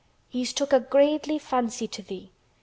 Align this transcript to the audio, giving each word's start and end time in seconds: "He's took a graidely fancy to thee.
"He's 0.29 0.51
took 0.51 0.73
a 0.73 0.79
graidely 0.79 1.37
fancy 1.37 1.87
to 1.89 2.01
thee. 2.01 2.31